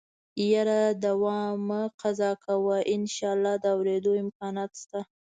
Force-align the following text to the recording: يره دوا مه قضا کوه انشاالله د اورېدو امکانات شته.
يره 0.51 0.81
دوا 1.05 1.41
مه 1.67 1.81
قضا 2.01 2.31
کوه 2.45 2.77
انشاالله 2.95 3.53
د 3.63 3.65
اورېدو 3.75 4.11
امکانات 4.23 4.71
شته. 4.81 4.99